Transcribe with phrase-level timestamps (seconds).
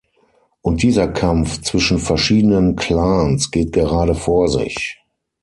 [0.63, 4.97] Und dieser Kampf zwischen verschiedenen Clans geht gerade vor sich.